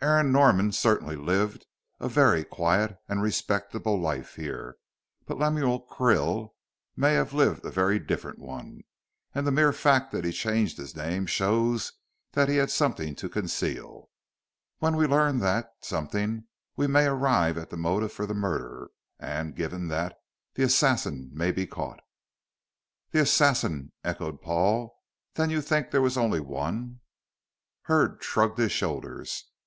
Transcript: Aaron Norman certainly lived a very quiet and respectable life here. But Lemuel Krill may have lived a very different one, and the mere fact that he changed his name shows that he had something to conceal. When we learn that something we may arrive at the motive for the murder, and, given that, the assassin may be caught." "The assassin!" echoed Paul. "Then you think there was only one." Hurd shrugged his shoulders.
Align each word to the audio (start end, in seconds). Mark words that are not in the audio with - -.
Aaron 0.00 0.32
Norman 0.32 0.72
certainly 0.72 1.14
lived 1.14 1.66
a 2.00 2.08
very 2.08 2.42
quiet 2.42 2.96
and 3.06 3.20
respectable 3.20 4.00
life 4.00 4.34
here. 4.36 4.78
But 5.26 5.36
Lemuel 5.36 5.86
Krill 5.86 6.54
may 6.96 7.12
have 7.12 7.34
lived 7.34 7.66
a 7.66 7.70
very 7.70 7.98
different 7.98 8.38
one, 8.38 8.84
and 9.34 9.46
the 9.46 9.50
mere 9.52 9.74
fact 9.74 10.10
that 10.12 10.24
he 10.24 10.32
changed 10.32 10.78
his 10.78 10.96
name 10.96 11.26
shows 11.26 11.92
that 12.32 12.48
he 12.48 12.56
had 12.56 12.70
something 12.70 13.14
to 13.16 13.28
conceal. 13.28 14.08
When 14.78 14.96
we 14.96 15.06
learn 15.06 15.38
that 15.40 15.66
something 15.82 16.44
we 16.76 16.86
may 16.86 17.04
arrive 17.04 17.58
at 17.58 17.68
the 17.68 17.76
motive 17.76 18.10
for 18.10 18.24
the 18.24 18.32
murder, 18.32 18.88
and, 19.20 19.54
given 19.54 19.88
that, 19.88 20.16
the 20.54 20.62
assassin 20.62 21.30
may 21.34 21.52
be 21.52 21.66
caught." 21.66 22.00
"The 23.10 23.20
assassin!" 23.20 23.92
echoed 24.02 24.40
Paul. 24.40 24.96
"Then 25.34 25.50
you 25.50 25.60
think 25.60 25.90
there 25.90 26.00
was 26.00 26.16
only 26.16 26.40
one." 26.40 27.00
Hurd 27.82 28.22
shrugged 28.24 28.56
his 28.56 28.72
shoulders. 28.72 29.50